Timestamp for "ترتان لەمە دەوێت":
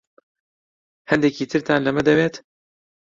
1.51-2.35